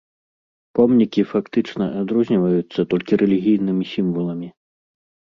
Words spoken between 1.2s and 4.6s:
фактычна адрозніваюцца толькі рэлігійнымі сімваламі.